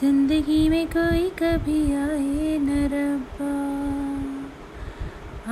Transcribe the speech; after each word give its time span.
ज़िंदगी 0.00 0.68
में 0.68 0.86
कोई 0.86 1.30
कभी 1.30 1.92
आए 1.92 2.58
न 2.58 2.68
रब्बा। 2.92 3.54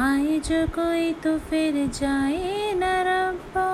आए 0.05 0.39
जो 0.39 0.67
कोई 0.67 1.13
तो 1.13 1.39
फिर 1.39 1.87
जाए 1.87 2.75
न 2.75 2.85
रब्बा। 3.09 3.67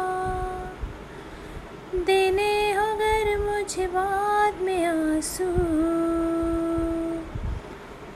देने 2.07 2.73
अगर 2.73 3.39
मुझे 3.39 3.87
बाद 3.87 4.55
में 4.63 4.87
आँसू। 4.87 5.45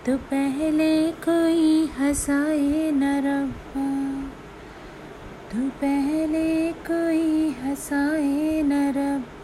तो 0.07 0.17
पहले 0.17 1.13
कोई 1.13 1.87
हंसाए 1.87 2.91
न 2.91 3.05
रब्बा। 3.27 3.89
तो 5.53 5.69
पहले 5.69 6.73
कोई 6.73 7.51
हंसाए 7.51 8.63
न 8.63 8.93
रब्बा। 8.97 9.36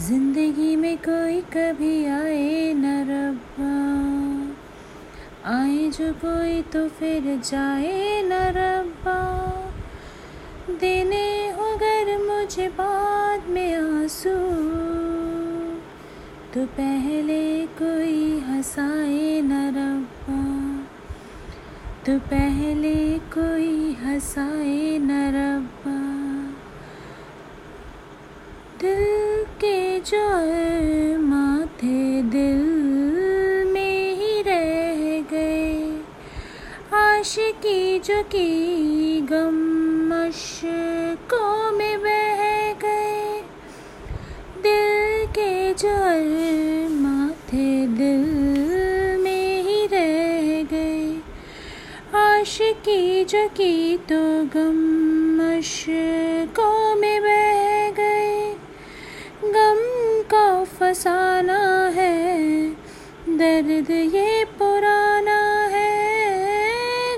ज़िंदगी 0.00 0.76
में 0.76 0.96
कोई 0.98 1.40
कभी 1.40 2.06
आए 2.06 2.74
न 2.74 2.84
रब्बा। 3.10 3.72
आए 5.50 5.90
जो 5.90 6.12
कोई 6.12 6.62
तो 6.62 6.88
फिर 6.88 7.40
जाए 7.44 8.22
न 8.22 8.32
रब्बा। 8.32 9.18
देने 10.80 11.50
हो 11.50 11.76
मुझे 12.26 12.68
बाद 12.68 13.48
में 13.48 13.74
आँसू। 13.74 14.36
तो 16.54 16.66
पहले 16.66 17.66
कोई 17.66 18.38
हंसाए 18.38 19.40
न 19.40 19.52
रब्बा। 19.76 20.40
तो 22.06 22.18
पहले 22.18 23.18
कोई 23.18 23.92
हंसाए 23.92 24.98
न 24.98 25.10
रब्बा 25.10 26.00
दिल 28.80 29.44
के 30.00 30.06
जो 30.06 31.22
माथे 31.22 32.22
दिल 32.22 32.62
में 33.72 34.16
ही 34.16 34.42
रह 34.42 35.20
गए। 35.30 36.00
आशिकी 36.94 37.98
जो 37.98 38.22
की 38.22 39.20
गम 39.20 39.56
मशकों 40.08 41.72
में 41.72 41.98
बह 42.00 42.72
गए। 42.72 43.40
दिल 44.62 45.26
के 45.26 45.74
जो 45.74 45.96
माथे 47.00 47.86
दिल 47.86 48.24
में 49.22 49.62
ही 49.62 49.86
रह 49.86 50.62
गए। 50.62 51.20
आशिकी 52.14 53.24
जो 53.24 53.48
की 53.48 53.96
तो 53.96 54.44
गम 54.44 54.78
मशकों 55.36 56.79
दर्द 63.60 63.90
ये 63.90 64.44
पुराना 64.58 65.40
है, 65.68 65.88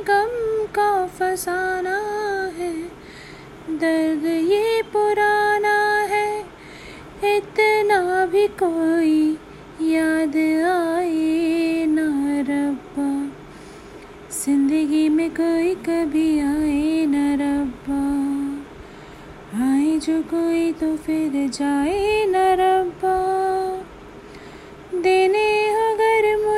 गम 0.04 0.32
का 0.74 1.06
फसाना 1.06 1.98
है। 2.58 2.72
दर्द 3.72 4.24
ये 4.24 4.82
पुराना 4.92 5.76
है, 6.10 6.26
इतना 7.36 8.00
भी 8.26 8.46
कोई 8.62 9.38
याद 9.90 10.36
आए 10.66 11.84
ना 11.88 12.08
रब्बा। 12.50 13.08
ज़िंदगी 14.34 15.08
में 15.08 15.30
कोई 15.30 15.74
कभी 15.86 16.28
आए 16.40 17.06
न 17.06 17.24
रब्बा। 17.42 18.02
आए 19.64 19.98
जो 19.98 20.20
कोई 20.30 20.72
तो 20.72 20.96
फिर 20.96 21.48
जाए 21.50 22.24
न 22.26 22.44
रब्बा। 22.60 23.18
देने 25.02 25.51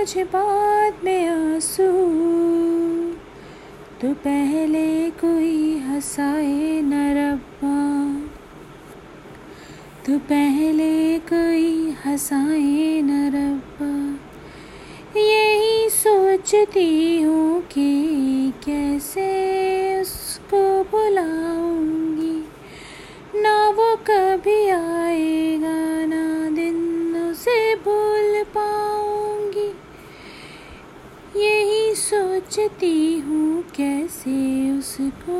मुझे 0.04 0.24
बाद 0.24 0.94
में 1.04 1.28
आँसू। 1.28 1.86
तो 4.00 4.14
पहले 4.14 5.10
कोई 5.10 5.78
हंसाए 5.78 6.80
न 6.80 6.92
रब्बा। 7.16 7.78
तो 10.06 10.18
पहले 10.18 11.18
कोई 11.18 11.96
हंसाए 12.04 13.00
न 13.02 13.30
रब्बा। 13.34 14.18
यही 15.20 15.90
सोचती 15.90 17.22
हूँ 17.22 17.60
कि 17.60 18.52
कैसे 18.66 19.30
उसको 20.00 20.82
बुलाऊँगी। 20.82 22.48
ना 23.42 23.68
वो 23.68 23.96
कभी 23.96 24.68
आएगा 24.68 25.03
सोचती 32.54 33.18
हूँ 33.18 33.62
कैसे 33.76 34.32
उसको 34.78 35.38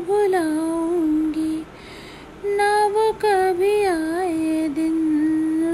बुलाऊँगी 0.00 1.56
ना 2.56 2.68
वो 2.86 3.10
कभी 3.24 3.74
आए 3.84 4.68
दिन 4.68 4.96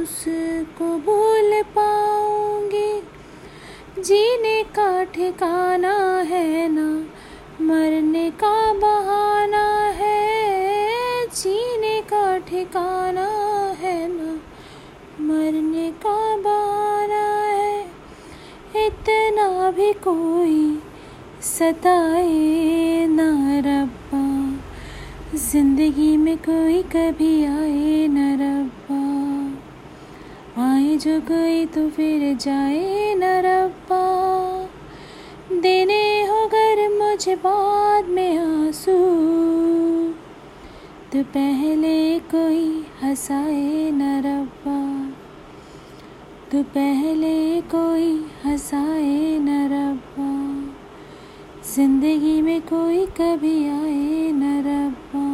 उसको 0.03 0.89
भूल 0.99 1.63
पाऊँगी। 1.77 2.91
जीने 4.03 4.63
का 4.77 5.05
ठिकाना 5.15 5.95
है 6.31 6.69
ना, 6.69 6.89
मरने 7.65 8.31
का 8.31 8.57
बहाना 8.75 9.67
है। 9.95 11.27
जीने 11.35 12.01
का 12.03 12.39
ठिकाना 12.39 13.29
है 13.79 13.99
ना, 14.09 14.33
मरने 15.23 15.91
का 16.07 16.19
बहाना 16.37 17.25
है। 17.45 17.87
इतना 18.87 19.48
भी 19.71 19.93
कोई 19.93 20.79
सताए 21.43 23.07
ना 23.11 23.59
रब्बा। 23.59 24.25
ज़िंदगी 25.39 26.17
में 26.17 26.37
कोई 26.39 26.83
कभी 26.83 27.45
आए 27.45 28.09
न 28.09 28.39
रब्बा। 28.41 29.03
आए 30.65 30.97
जो 30.97 31.21
कोई 31.21 31.67
तो 31.67 31.89
फिर 31.91 32.37
जाए 32.37 33.15
न 33.15 33.25
रब्बा। 33.25 34.05
देने 35.61 36.27
हो 36.27 36.37
अगर 36.37 36.89
मुझे 36.99 37.35
बाद 37.37 38.09
में 38.09 38.39
आँसू। 38.39 38.93
तो 41.13 41.23
पहले 41.23 42.19
कोई 42.19 42.87
हंसाए 43.03 43.91
न 43.91 44.23
रब्बा। 44.27 44.79
तो 46.53 46.63
पहले 46.63 47.61
कोई 47.61 48.27
हंसाए 48.45 49.39
न 49.39 49.49
रब्बा। 49.73 50.29
ज़िंदगी 51.75 52.43
में 52.43 52.61
कोई 52.63 53.07
कभी 53.07 53.69
आए 53.69 54.33
न 54.33 54.53
रब्बा। 54.67 55.25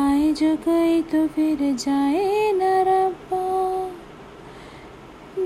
आए 0.00 0.32
जो 0.32 0.56
कोई 0.56 1.02
तो 1.02 1.26
फिर 1.28 1.58
जाए 1.76 2.52
न 2.52 2.72
रब्बा। 2.88 3.44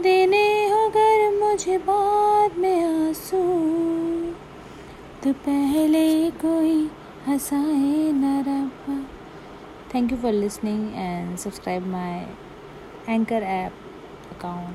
देने 0.02 0.68
हो 0.68 0.78
अगर 0.88 1.38
मुझे 1.40 1.78
बाद 1.78 2.58
में 2.58 2.84
आँसू। 2.84 3.42
तो 5.24 5.32
पहले 5.32 6.30
कोई 6.30 6.90
हंसाए 7.26 8.12
न 8.12 8.44
रब्बा। 8.48 9.00
Thank 9.94 10.12
you 10.12 10.18
for 10.18 10.32
listening 10.32 10.88
and 10.94 11.36
subscribe 11.36 11.86
my 11.86 13.14
Anchor 13.14 13.42
app 13.42 13.72
高 14.34 14.74